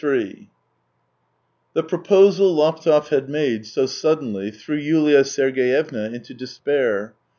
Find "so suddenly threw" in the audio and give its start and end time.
3.67-4.75